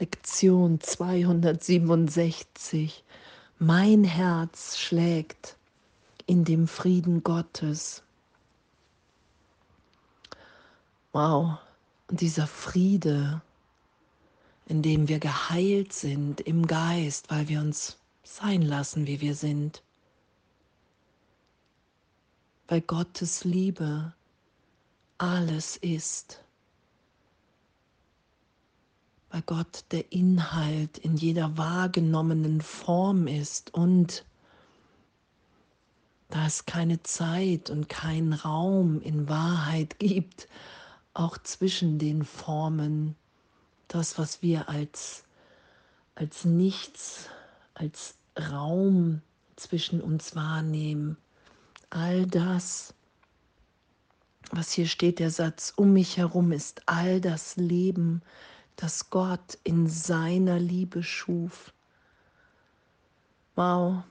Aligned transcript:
Lektion 0.00 0.80
267. 0.80 3.04
Mein 3.58 4.04
Herz 4.04 4.78
schlägt 4.78 5.56
in 6.24 6.44
dem 6.44 6.66
Frieden 6.66 7.22
Gottes. 7.22 8.02
Wow, 11.12 11.58
dieser 12.08 12.46
Friede, 12.46 13.42
in 14.64 14.80
dem 14.80 15.06
wir 15.06 15.18
geheilt 15.18 15.92
sind 15.92 16.40
im 16.40 16.66
Geist, 16.66 17.30
weil 17.30 17.48
wir 17.48 17.60
uns 17.60 17.98
sein 18.22 18.62
lassen, 18.62 19.06
wie 19.06 19.20
wir 19.20 19.34
sind. 19.34 19.82
Weil 22.68 22.80
Gottes 22.80 23.44
Liebe 23.44 24.14
alles 25.18 25.76
ist. 25.76 26.42
Weil 29.30 29.42
Gott 29.42 29.84
der 29.92 30.12
Inhalt 30.12 30.98
in 30.98 31.16
jeder 31.16 31.56
wahrgenommenen 31.56 32.60
Form 32.60 33.26
ist 33.26 33.72
und 33.72 34.24
da 36.30 36.46
es 36.46 36.64
keine 36.64 37.02
Zeit 37.02 37.70
und 37.70 37.88
keinen 37.88 38.32
Raum 38.32 39.00
in 39.00 39.28
Wahrheit 39.28 39.98
gibt, 39.98 40.48
auch 41.12 41.38
zwischen 41.38 41.98
den 41.98 42.24
Formen, 42.24 43.16
das, 43.88 44.18
was 44.18 44.42
wir 44.42 44.68
als, 44.68 45.24
als 46.14 46.44
nichts, 46.44 47.28
als 47.74 48.14
Raum 48.38 49.22
zwischen 49.56 50.00
uns 50.00 50.36
wahrnehmen, 50.36 51.16
all 51.90 52.26
das, 52.26 52.94
was 54.52 54.72
hier 54.72 54.86
steht, 54.86 55.18
der 55.18 55.30
Satz, 55.30 55.72
um 55.76 55.92
mich 55.92 56.16
herum 56.16 56.52
ist 56.52 56.82
all 56.86 57.20
das 57.20 57.56
Leben, 57.56 58.22
das 58.76 59.10
Gott 59.10 59.58
in 59.64 59.88
seiner 59.88 60.58
Liebe 60.58 61.02
schuf. 61.02 61.72
Wow, 63.54 64.02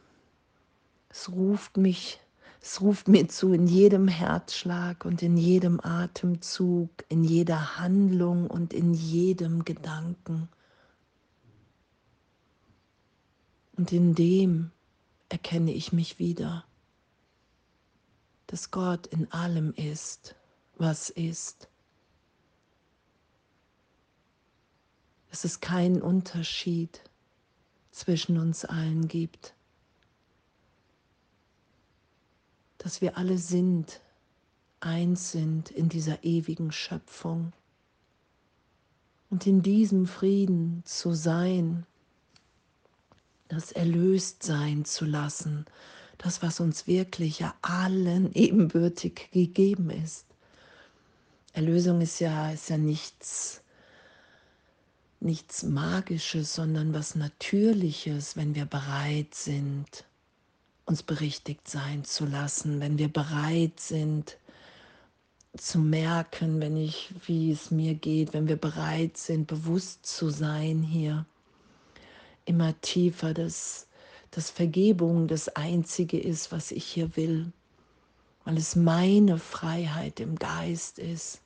es 1.09 1.31
ruft 1.31 1.77
mich, 1.77 2.19
es 2.61 2.81
ruft 2.81 3.07
mir 3.07 3.27
zu 3.29 3.53
in 3.53 3.67
jedem 3.67 4.07
Herzschlag 4.07 5.05
und 5.05 5.21
in 5.21 5.37
jedem 5.37 5.79
Atemzug, 5.81 6.89
in 7.09 7.23
jeder 7.23 7.79
Handlung 7.79 8.47
und 8.47 8.73
in 8.73 8.93
jedem 8.93 9.65
Gedanken. 9.65 10.49
Und 13.77 13.91
in 13.91 14.13
dem 14.13 14.71
erkenne 15.29 15.73
ich 15.73 15.93
mich 15.93 16.19
wieder 16.19 16.65
dass 18.49 18.71
Gott 18.71 19.05
in 19.05 19.31
allem 19.31 19.73
ist, 19.75 20.35
was 20.77 21.11
ist. 21.11 21.68
Dass 25.29 25.43
es 25.43 25.59
keinen 25.59 26.01
Unterschied 26.01 27.01
zwischen 27.91 28.37
uns 28.37 28.65
allen 28.65 29.07
gibt. 29.07 29.53
Dass 32.77 33.01
wir 33.01 33.17
alle 33.17 33.37
sind, 33.37 34.01
eins 34.79 35.31
sind 35.31 35.69
in 35.69 35.89
dieser 35.89 36.23
ewigen 36.23 36.71
Schöpfung. 36.71 37.53
Und 39.29 39.45
in 39.45 39.61
diesem 39.61 40.07
Frieden 40.07 40.81
zu 40.85 41.13
sein, 41.13 41.85
das 43.47 43.71
erlöst 43.71 44.43
sein 44.43 44.85
zu 44.85 45.05
lassen 45.05 45.65
das, 46.19 46.43
was 46.43 46.59
uns 46.59 46.85
wirklich 46.85 47.39
ja 47.39 47.55
allen 47.63 48.31
ebenbürtig 48.35 49.29
gegeben 49.31 49.89
ist. 49.89 50.25
Erlösung 51.53 52.01
ist 52.01 52.19
ja, 52.19 52.51
ist 52.51 52.69
ja 52.69 52.77
nichts, 52.77 53.63
nichts 55.19 55.63
Magisches, 55.63 56.55
sondern 56.55 56.93
was 56.93 57.15
Natürliches, 57.15 58.37
wenn 58.37 58.55
wir 58.55 58.65
bereit 58.65 59.35
sind, 59.35 60.05
uns 60.85 61.03
berichtigt 61.03 61.67
sein 61.67 62.03
zu 62.05 62.25
lassen, 62.25 62.79
wenn 62.79 62.97
wir 62.97 63.09
bereit 63.09 63.79
sind, 63.79 64.37
zu 65.57 65.79
merken, 65.79 66.61
wenn 66.61 66.77
ich, 66.77 67.13
wie 67.25 67.51
es 67.51 67.71
mir 67.71 67.95
geht, 67.95 68.33
wenn 68.33 68.47
wir 68.47 68.55
bereit 68.55 69.17
sind, 69.17 69.47
bewusst 69.47 70.05
zu 70.05 70.29
sein 70.29 70.83
hier, 70.83 71.25
immer 72.45 72.79
tiefer 72.81 73.33
das 73.33 73.87
dass 74.31 74.49
Vergebung 74.49 75.27
das 75.27 75.49
Einzige 75.49 76.19
ist, 76.19 76.51
was 76.51 76.71
ich 76.71 76.85
hier 76.85 77.15
will, 77.15 77.51
weil 78.45 78.57
es 78.57 78.75
meine 78.75 79.39
Freiheit 79.39 80.19
im 80.19 80.35
Geist 80.37 80.99
ist, 80.99 81.41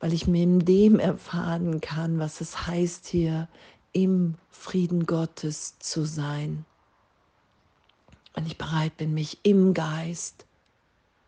weil 0.00 0.12
ich 0.12 0.26
mir 0.26 0.42
in 0.42 0.60
dem 0.60 0.98
erfahren 0.98 1.80
kann, 1.80 2.18
was 2.18 2.40
es 2.40 2.66
heißt 2.66 3.06
hier 3.06 3.48
im 3.92 4.34
Frieden 4.50 5.06
Gottes 5.06 5.78
zu 5.78 6.04
sein. 6.04 6.66
Wenn 8.34 8.46
ich 8.46 8.58
bereit 8.58 8.96
bin, 8.98 9.14
mich 9.14 9.38
im 9.42 9.72
Geist 9.72 10.46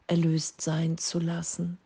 erlöst 0.07 0.61
sein 0.61 0.99
zu 0.99 1.19
lassen. 1.19 1.79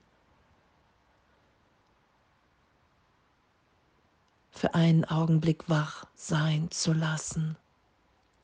Für 4.50 4.74
einen 4.74 5.04
Augenblick 5.04 5.68
wach 5.68 6.06
sein 6.14 6.70
zu 6.70 6.92
lassen 6.92 7.56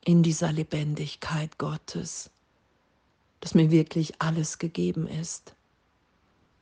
in 0.05 0.22
dieser 0.22 0.53
Lebendigkeit 0.53 1.59
Gottes, 1.59 2.31
dass 3.41 3.55
mir 3.55 3.70
wirklich 3.70 4.20
alles 4.20 4.59
gegeben 4.59 5.06
ist 5.06 5.55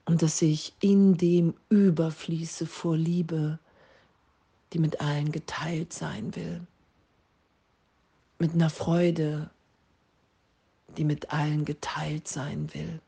und 0.07 0.23
dass 0.23 0.41
ich 0.41 0.75
in 0.81 1.17
dem 1.17 1.55
überfließe 1.69 2.67
vor 2.67 2.97
Liebe, 2.97 3.59
die 4.73 4.79
mit 4.79 5.01
allen 5.01 5.31
geteilt 5.31 5.93
sein 5.93 6.35
will, 6.35 6.67
mit 8.39 8.55
einer 8.55 8.71
Freude, 8.71 9.51
die 10.97 11.05
mit 11.05 11.33
allen 11.33 11.65
geteilt 11.65 12.27
sein 12.27 12.73
will. 12.73 13.01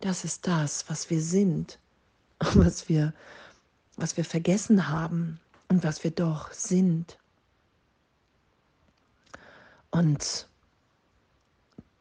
Das 0.00 0.24
ist 0.24 0.46
das, 0.46 0.88
was 0.88 1.10
wir 1.10 1.20
sind, 1.20 1.78
was 2.54 2.88
wir, 2.88 3.14
was 3.96 4.16
wir 4.16 4.24
vergessen 4.24 4.88
haben, 4.88 5.40
und 5.68 5.84
was 5.84 6.02
wir 6.02 6.10
doch 6.10 6.52
sind. 6.52 7.18
Und 9.90 10.48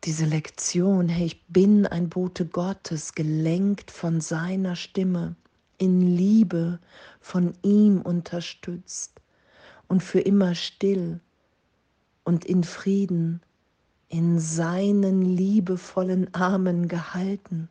diese 0.07 0.25
Lektion, 0.25 1.09
hey, 1.09 1.25
ich 1.25 1.45
bin 1.47 1.85
ein 1.85 2.07
Bote 2.09 2.45
Gottes, 2.45 3.13
gelenkt 3.13 3.91
von 3.91 4.21
seiner 4.21 4.75
Stimme, 4.75 5.35
in 5.77 6.01
Liebe 6.01 6.79
von 7.19 7.53
ihm 7.61 8.01
unterstützt 8.01 9.21
und 9.87 10.01
für 10.01 10.21
immer 10.21 10.55
still 10.55 11.19
und 12.23 12.45
in 12.45 12.63
Frieden 12.63 13.41
in 14.09 14.39
seinen 14.39 15.21
liebevollen 15.21 16.33
Armen 16.33 16.87
gehalten. 16.87 17.67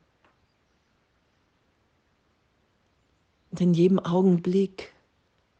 Und 3.50 3.62
in 3.62 3.72
jedem 3.72 3.98
Augenblick 3.98 4.92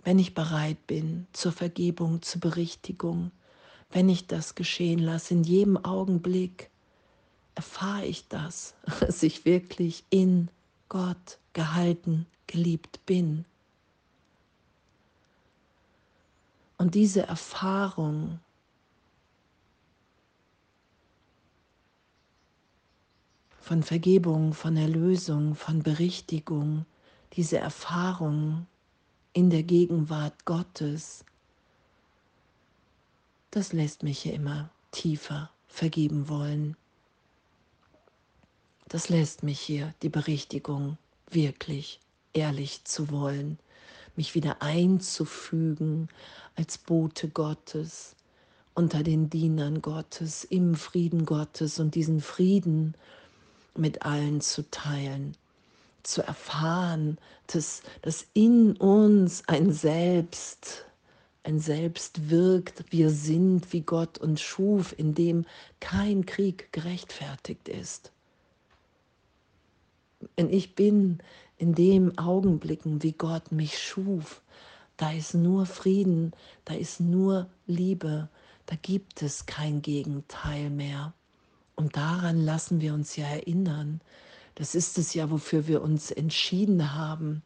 wenn 0.07 0.21
ich 0.21 0.35
bereit 0.35 0.87
bin 0.87 1.27
zur 1.33 1.51
Vergebung, 1.51 2.23
zur 2.23 2.41
Berichtigung, 2.41 3.33
wenn 3.91 4.09
ich 4.09 4.27
das 4.27 4.55
geschehen 4.55 4.99
lasse, 4.99 5.35
in 5.35 5.45
jedem 5.45 5.77
Augenblick 5.85 6.71
erfahre 7.55 8.07
ich 8.07 8.29
das, 8.29 8.75
dass 9.01 9.23
ich 9.23 9.45
wirklich 9.45 10.05
in 10.11 10.49
Gott 10.89 11.39
gehalten, 11.53 12.27
geliebt 12.47 13.05
bin. 13.07 13.45
Und 16.79 16.95
diese 16.95 17.23
Erfahrung 17.23 18.39
von 23.61 23.83
Vergebung, 23.83 24.53
von 24.53 24.77
Erlösung, 24.77 25.55
von 25.55 25.83
Berichtigung, 25.83 26.85
diese 27.33 27.59
Erfahrung 27.59 28.67
in 29.33 29.51
der 29.51 29.63
Gegenwart 29.63 30.45
Gottes, 30.45 31.25
das 33.57 33.73
lässt 33.73 34.03
mich 34.03 34.19
hier 34.19 34.35
immer 34.35 34.69
tiefer 34.91 35.49
vergeben 35.67 36.29
wollen. 36.29 36.77
Das 38.87 39.09
lässt 39.09 39.43
mich 39.43 39.59
hier 39.59 39.95
die 40.03 40.11
Berichtigung 40.11 40.99
wirklich 41.31 41.99
ehrlich 42.35 42.85
zu 42.85 43.11
wollen, 43.11 43.59
mich 44.15 44.35
wieder 44.35 44.61
einzufügen 44.61 46.11
als 46.55 46.77
Bote 46.77 47.31
Gottes 47.31 48.15
unter 48.75 49.03
den 49.03 49.31
Dienern 49.31 49.81
Gottes, 49.81 50.45
im 50.45 50.75
Frieden 50.75 51.25
Gottes 51.25 51.81
und 51.81 51.95
diesen 51.95 52.21
Frieden 52.21 52.95
mit 53.75 54.03
allen 54.03 54.43
zu 54.43 54.71
teilen 54.71 55.35
zu 56.03 56.23
erfahren, 56.23 57.17
dass, 57.47 57.81
dass 58.03 58.27
in 58.35 58.77
uns 58.77 59.45
ein 59.49 59.73
Selbst, 59.73 60.85
ein 61.47 61.61
Selbst 61.61 62.29
wirkt, 62.29 62.91
wir 62.91 63.11
sind, 63.11 63.73
wie 63.73 63.83
Gott 63.83 64.19
uns 64.19 64.41
schuf, 64.41 64.93
in 64.99 65.15
dem 65.15 65.47
kein 65.79 66.27
Krieg 66.27 66.73
gerechtfertigt 66.73 67.69
ist. 67.69 68.11
Wenn 70.35 70.51
ich 70.53 70.75
bin 70.75 71.19
in 71.57 71.73
dem 71.73 72.19
Augenblicken, 72.19 73.05
wie 73.05 73.13
Gott 73.13 73.53
mich 73.53 73.79
schuf, 73.79 74.43
da 74.97 75.13
ist 75.13 75.35
nur 75.35 75.67
Frieden, 75.67 76.33
da 76.65 76.75
ist 76.75 76.99
nur 76.99 77.49
Liebe, 77.69 78.29
da 78.67 78.75
gibt 78.83 79.23
es 79.23 79.47
kein 79.47 79.83
Gegenteil 79.83 80.69
mehr. 80.69 81.15
Und 81.77 81.97
daran 81.97 82.45
lassen 82.45 82.81
wir 82.81 82.93
uns 82.93 83.15
ja 83.15 83.27
erinnern. 83.27 84.01
Das 84.57 84.75
ist 84.75 84.99
es 84.99 85.15
ja, 85.15 85.31
wofür 85.31 85.69
wir 85.69 85.81
uns 85.81 86.11
entschieden 86.11 86.95
haben 86.95 87.43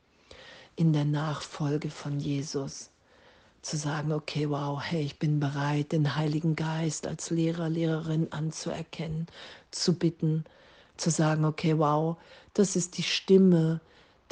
in 0.74 0.94
der 0.94 1.04
Nachfolge 1.04 1.90
von 1.90 2.18
Jesus. 2.18 2.90
Zu 3.62 3.76
sagen, 3.76 4.12
okay, 4.12 4.48
wow, 4.48 4.80
hey, 4.82 5.02
ich 5.02 5.18
bin 5.18 5.38
bereit, 5.38 5.92
den 5.92 6.16
Heiligen 6.16 6.56
Geist 6.56 7.06
als 7.06 7.30
Lehrer, 7.30 7.68
Lehrerin 7.68 8.32
anzuerkennen, 8.32 9.26
zu 9.70 9.94
bitten, 9.94 10.44
zu 10.96 11.10
sagen, 11.10 11.44
okay, 11.44 11.78
wow, 11.78 12.16
das 12.54 12.76
ist 12.76 12.96
die 12.96 13.02
Stimme, 13.02 13.80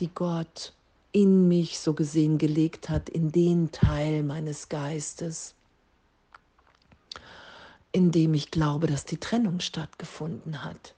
die 0.00 0.08
Gott 0.08 0.72
in 1.12 1.48
mich 1.48 1.78
so 1.78 1.94
gesehen 1.94 2.38
gelegt 2.38 2.88
hat, 2.88 3.08
in 3.08 3.32
den 3.32 3.72
Teil 3.72 4.22
meines 4.22 4.68
Geistes, 4.68 5.54
in 7.92 8.12
dem 8.12 8.34
ich 8.34 8.50
glaube, 8.50 8.86
dass 8.86 9.04
die 9.04 9.16
Trennung 9.16 9.60
stattgefunden 9.60 10.64
hat. 10.64 10.94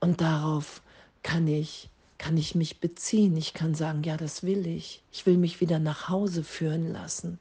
Und 0.00 0.20
darauf 0.20 0.82
kann 1.22 1.46
ich, 1.46 1.90
kann 2.18 2.36
ich 2.36 2.54
mich 2.54 2.80
beziehen. 2.80 3.36
Ich 3.36 3.54
kann 3.54 3.74
sagen, 3.74 4.02
ja, 4.02 4.16
das 4.16 4.42
will 4.42 4.66
ich. 4.66 5.02
Ich 5.12 5.24
will 5.24 5.38
mich 5.38 5.60
wieder 5.60 5.78
nach 5.78 6.08
Hause 6.08 6.44
führen 6.44 6.92
lassen. 6.92 7.38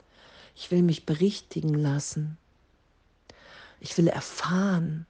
Ich 0.55 0.71
will 0.71 0.83
mich 0.83 1.05
berichtigen 1.05 1.73
lassen. 1.73 2.37
Ich 3.79 3.97
will 3.97 4.07
erfahren, 4.07 5.05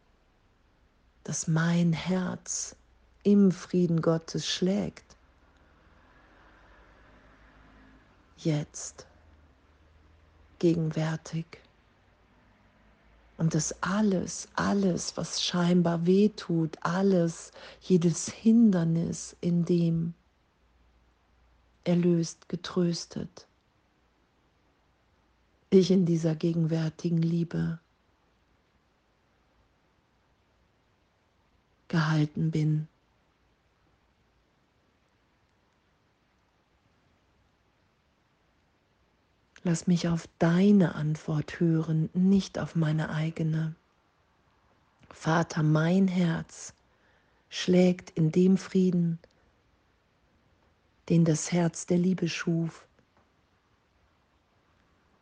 dass 1.24 1.48
mein 1.48 1.94
Herz 1.94 2.76
im 3.24 3.52
Frieden 3.52 4.02
Gottes 4.02 4.48
schlägt. 4.48 5.04
Jetzt, 8.38 9.06
gegenwärtig. 10.60 11.46
Und 13.38 13.54
dass 13.54 13.84
alles, 13.84 14.48
alles, 14.56 15.16
was 15.16 15.44
scheinbar 15.44 16.06
wehtut, 16.08 16.78
alles, 16.82 17.52
jedes 17.82 18.28
Hindernis 18.30 19.36
in 19.42 19.64
dem 19.64 20.16
erlöst, 21.84 22.50
getröstet. 22.50 23.48
Ich 25.70 25.92
in 25.92 26.06
dieser 26.06 26.36
gegenwärtigen 26.36 27.22
Liebe 27.22 27.80
gehalten 31.88 32.52
bin. 32.52 32.88
Lass 39.64 39.88
mich 39.88 40.08
auf 40.08 40.28
deine 40.40 40.96
Antwort 40.96 41.60
hören, 41.60 42.10
nicht 42.14 42.60
auf 42.60 42.76
meine 42.76 43.10
eigene. 43.10 43.76
Vater, 45.10 45.64
mein 45.64 46.08
Herz 46.08 46.74
schlägt 47.50 48.12
in 48.12 48.32
dem 48.32 48.58
Frieden, 48.58 49.20
den 51.10 51.26
das 51.26 51.52
Herz 51.52 51.86
der 51.86 51.98
Liebe 51.98 52.30
schuf. 52.30 52.86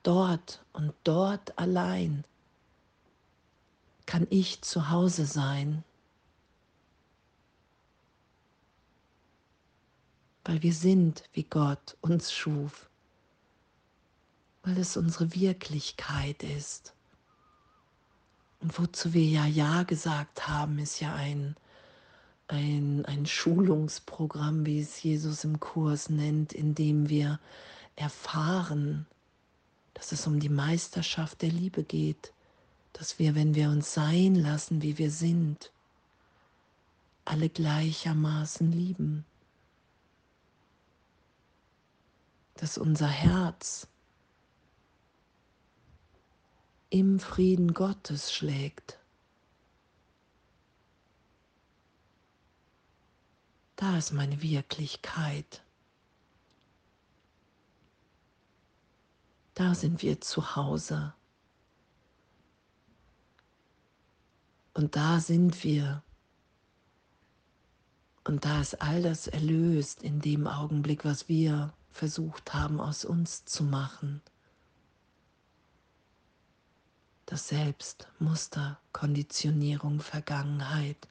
Dort 0.03 0.63
und 0.73 0.93
dort 1.03 1.57
allein 1.57 2.25
kann 4.05 4.27
ich 4.29 4.61
zu 4.61 4.89
Hause 4.89 5.25
sein, 5.25 5.83
weil 10.43 10.61
wir 10.61 10.73
sind, 10.73 11.23
wie 11.33 11.43
Gott 11.43 11.97
uns 12.01 12.31
schuf 12.31 12.87
weil 14.65 14.79
es 14.79 14.97
unsere 14.97 15.33
Wirklichkeit 15.35 16.41
ist. 16.43 16.93
Und 18.59 18.79
wozu 18.79 19.13
wir 19.13 19.23
ja 19.23 19.45
Ja 19.45 19.83
gesagt 19.83 20.47
haben, 20.47 20.79
ist 20.79 20.99
ja 20.99 21.13
ein, 21.13 21.55
ein, 22.47 23.05
ein 23.05 23.27
Schulungsprogramm, 23.27 24.65
wie 24.65 24.79
es 24.79 25.03
Jesus 25.03 25.43
im 25.43 25.59
Kurs 25.59 26.09
nennt, 26.09 26.51
in 26.51 26.73
dem 26.73 27.09
wir 27.09 27.39
erfahren, 27.95 29.05
dass 29.93 30.11
es 30.11 30.25
um 30.25 30.39
die 30.39 30.49
Meisterschaft 30.49 31.43
der 31.43 31.51
Liebe 31.51 31.83
geht, 31.83 32.33
dass 32.93 33.19
wir, 33.19 33.35
wenn 33.35 33.53
wir 33.53 33.69
uns 33.69 33.93
sein 33.93 34.35
lassen, 34.35 34.81
wie 34.81 34.97
wir 34.97 35.11
sind, 35.11 35.71
alle 37.23 37.49
gleichermaßen 37.49 38.71
lieben, 38.71 39.25
dass 42.55 42.77
unser 42.77 43.07
Herz 43.07 43.87
im 46.89 47.19
Frieden 47.19 47.73
Gottes 47.73 48.33
schlägt. 48.33 48.99
Da 53.75 53.97
ist 53.97 54.13
meine 54.13 54.41
Wirklichkeit. 54.41 55.63
Da 59.53 59.75
sind 59.75 60.01
wir 60.01 60.21
zu 60.21 60.55
Hause. 60.55 61.13
Und 64.73 64.95
da 64.95 65.19
sind 65.19 65.63
wir. 65.63 66.03
Und 68.25 68.45
da 68.45 68.61
ist 68.61 68.81
all 68.81 69.01
das 69.01 69.27
erlöst 69.27 70.03
in 70.03 70.19
dem 70.19 70.47
Augenblick, 70.47 71.05
was 71.05 71.29
wir 71.29 71.73
versucht 71.91 72.53
haben 72.53 72.79
aus 72.79 73.05
uns 73.05 73.45
zu 73.45 73.63
machen 73.63 74.21
das 77.25 77.47
Selbst, 77.47 78.07
Muster, 78.19 78.79
Konditionierung, 78.91 79.99
Vergangenheit. 79.99 81.07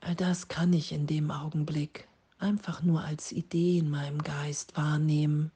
All 0.00 0.14
das 0.14 0.48
kann 0.48 0.72
ich 0.72 0.92
in 0.92 1.06
dem 1.06 1.30
Augenblick 1.30 2.08
einfach 2.38 2.82
nur 2.82 3.02
als 3.02 3.32
Idee 3.32 3.78
in 3.78 3.88
meinem 3.88 4.22
Geist 4.22 4.76
wahrnehmen, 4.76 5.52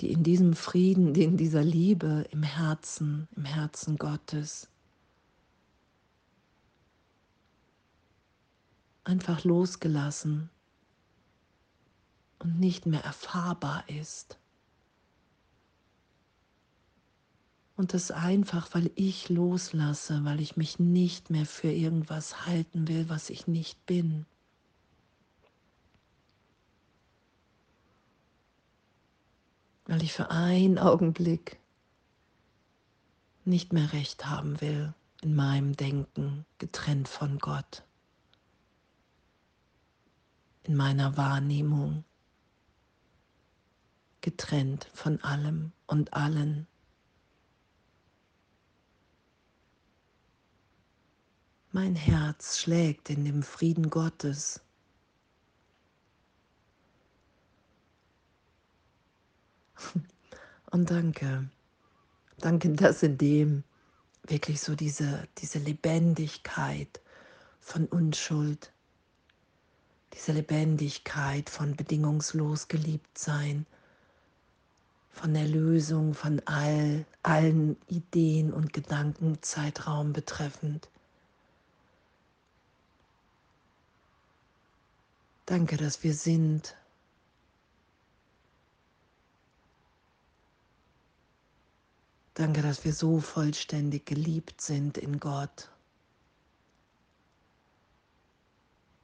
die 0.00 0.12
in 0.12 0.22
diesem 0.22 0.54
Frieden, 0.54 1.12
die 1.12 1.24
in 1.24 1.36
dieser 1.36 1.62
Liebe 1.62 2.26
im 2.30 2.42
Herzen, 2.42 3.28
im 3.36 3.44
Herzen 3.44 3.98
Gottes 3.98 4.68
einfach 9.04 9.44
losgelassen 9.44 10.48
und 12.40 12.58
nicht 12.58 12.86
mehr 12.86 13.04
erfahrbar 13.04 13.84
ist. 13.88 14.38
Und 17.76 17.94
das 17.94 18.10
einfach, 18.10 18.74
weil 18.74 18.90
ich 18.94 19.28
loslasse, 19.30 20.24
weil 20.24 20.40
ich 20.40 20.56
mich 20.56 20.78
nicht 20.78 21.30
mehr 21.30 21.46
für 21.46 21.70
irgendwas 21.70 22.44
halten 22.44 22.88
will, 22.88 23.08
was 23.08 23.30
ich 23.30 23.46
nicht 23.46 23.86
bin. 23.86 24.26
Weil 29.86 30.02
ich 30.02 30.12
für 30.12 30.30
einen 30.30 30.78
Augenblick 30.78 31.58
nicht 33.44 33.72
mehr 33.72 33.92
recht 33.92 34.26
haben 34.26 34.60
will 34.60 34.92
in 35.22 35.34
meinem 35.34 35.74
Denken, 35.74 36.44
getrennt 36.58 37.08
von 37.08 37.38
Gott, 37.38 37.82
in 40.64 40.76
meiner 40.76 41.16
Wahrnehmung 41.16 42.04
getrennt 44.20 44.88
von 44.94 45.20
allem 45.22 45.72
und 45.86 46.12
allen. 46.14 46.66
Mein 51.72 51.94
Herz 51.94 52.58
schlägt 52.58 53.10
in 53.10 53.24
dem 53.24 53.42
Frieden 53.44 53.90
Gottes. 53.90 54.60
Und 60.72 60.90
danke, 60.90 61.48
danke, 62.38 62.70
dass 62.70 63.02
in 63.02 63.18
dem 63.18 63.64
wirklich 64.26 64.60
so 64.60 64.74
diese, 64.74 65.28
diese 65.38 65.58
Lebendigkeit 65.58 67.00
von 67.60 67.86
Unschuld, 67.86 68.72
diese 70.12 70.32
Lebendigkeit 70.32 71.50
von 71.50 71.76
bedingungslos 71.76 72.68
geliebt 72.68 73.16
sein, 73.18 73.66
von 75.12 75.34
Erlösung 75.34 76.14
von 76.14 76.40
all, 76.46 77.04
allen 77.22 77.76
Ideen 77.88 78.52
und 78.52 78.72
Gedanken 78.72 79.42
Zeitraum 79.42 80.12
betreffend. 80.12 80.88
Danke, 85.46 85.76
dass 85.76 86.02
wir 86.04 86.14
sind. 86.14 86.76
Danke, 92.34 92.62
dass 92.62 92.84
wir 92.84 92.94
so 92.94 93.20
vollständig 93.20 94.06
geliebt 94.06 94.60
sind 94.60 94.96
in 94.96 95.18
Gott. 95.18 95.68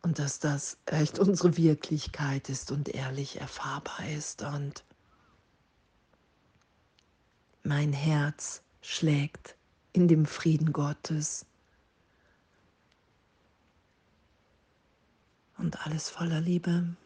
Und 0.02 0.20
dass 0.20 0.38
das 0.38 0.78
echt 0.86 1.18
unsere 1.18 1.56
Wirklichkeit 1.56 2.48
ist 2.48 2.70
und 2.70 2.88
ehrlich 2.88 3.40
erfahrbar 3.40 4.08
ist. 4.08 4.42
Und 4.42 4.84
mein 7.66 7.92
Herz 7.92 8.62
schlägt 8.80 9.56
in 9.92 10.08
dem 10.08 10.25
Frieden 10.26 10.73
Gottes. 10.73 11.44
Und 15.58 15.85
alles 15.85 16.08
voller 16.08 16.40
Liebe. 16.40 16.96